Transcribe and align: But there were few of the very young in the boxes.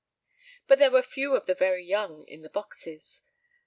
But 0.65 0.79
there 0.79 0.89
were 0.89 1.03
few 1.03 1.35
of 1.35 1.45
the 1.45 1.53
very 1.53 1.83
young 1.83 2.25
in 2.27 2.41
the 2.41 2.49
boxes. 2.49 3.21